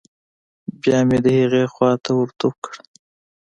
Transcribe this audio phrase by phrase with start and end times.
[0.81, 2.79] بيا مې د هغې خوا ته ورتو کړې.